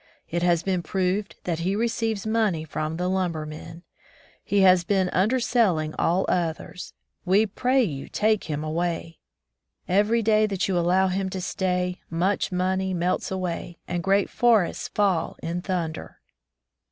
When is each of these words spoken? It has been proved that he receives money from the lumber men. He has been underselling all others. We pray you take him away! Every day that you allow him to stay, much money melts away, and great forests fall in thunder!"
It 0.27 0.41
has 0.41 0.63
been 0.63 0.81
proved 0.81 1.35
that 1.43 1.59
he 1.59 1.75
receives 1.75 2.25
money 2.25 2.63
from 2.63 2.97
the 2.97 3.07
lumber 3.07 3.45
men. 3.45 3.83
He 4.43 4.61
has 4.61 4.83
been 4.83 5.09
underselling 5.09 5.93
all 5.93 6.25
others. 6.27 6.95
We 7.23 7.45
pray 7.45 7.83
you 7.83 8.07
take 8.09 8.45
him 8.45 8.63
away! 8.63 9.19
Every 9.87 10.23
day 10.23 10.47
that 10.47 10.67
you 10.67 10.75
allow 10.75 11.09
him 11.09 11.29
to 11.29 11.39
stay, 11.39 12.01
much 12.09 12.51
money 12.51 12.95
melts 12.95 13.29
away, 13.29 13.77
and 13.87 14.01
great 14.01 14.31
forests 14.31 14.87
fall 14.87 15.37
in 15.43 15.61
thunder!" 15.61 16.19